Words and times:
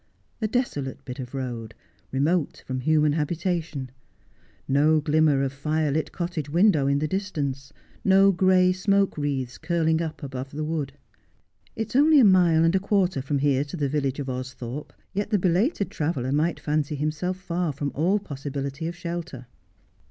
A 0.41 0.47
desolate 0.47 1.05
bit 1.05 1.19
of 1.19 1.35
road, 1.35 1.75
remote 2.11 2.63
from 2.65 2.79
human 2.79 3.11
habitation; 3.11 3.91
no 4.67 4.99
glimmer 4.99 5.43
of 5.43 5.53
fire 5.53 5.91
lit 5.91 6.11
cottage 6.11 6.49
window 6.49 6.87
in 6.87 6.97
the 6.97 7.07
distance; 7.07 7.71
no 8.03 8.31
gray 8.31 8.71
smoke 8.71 9.15
wreaths 9.15 9.59
curling 9.59 10.01
up 10.01 10.23
above 10.23 10.53
the 10.53 10.63
wood. 10.63 10.93
It 11.75 11.89
is 11.89 11.95
only 11.95 12.19
a 12.19 12.25
mile 12.25 12.63
and 12.63 12.73
a 12.73 12.79
quarter 12.79 13.21
from 13.21 13.37
here 13.37 13.63
to 13.63 13.77
the 13.77 13.89
village 13.89 14.17
of 14.19 14.25
Austhorpe, 14.27 14.89
yet 15.13 15.29
the 15.29 15.37
belated 15.37 15.91
traveller 15.91 16.31
might 16.31 16.59
fancy 16.59 16.95
himself 16.95 17.37
far 17.37 17.71
from 17.71 17.91
all 17.93 18.17
possibility 18.17 18.87
of 18.87 18.95
shelter. 18.95 19.45